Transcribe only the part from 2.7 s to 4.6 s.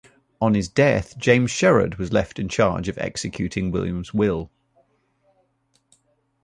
of executing William's will.